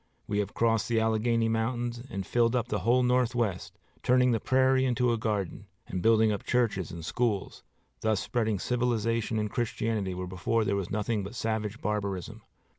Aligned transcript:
We 0.25 0.39
have 0.39 0.55
crossed 0.55 0.87
the 0.89 0.99
Alleghany 0.99 1.47
mountains 1.47 2.01
and 2.09 2.25
filled 2.25 2.55
up 2.55 2.67
the 2.67 2.79
whole 2.79 3.03
Northwest, 3.03 3.77
turning 4.01 4.31
the 4.31 4.39
prairie 4.39 4.83
into 4.83 5.13
a 5.13 5.17
garden, 5.19 5.67
and 5.85 6.01
building 6.01 6.31
up 6.31 6.43
churches 6.43 6.89
and 6.89 7.05
schools, 7.05 7.61
thus 7.99 8.19
spreading 8.19 8.57
civilization 8.57 9.37
and 9.37 9.51
Christianity 9.51 10.15
where 10.15 10.25
before 10.25 10.65
there 10.65 10.75
was 10.75 10.89
nothing 10.89 11.23
but 11.23 11.35
savage 11.35 11.81
barbarism. 11.81 12.41